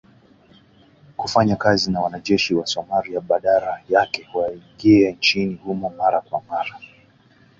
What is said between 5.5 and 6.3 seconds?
humo mara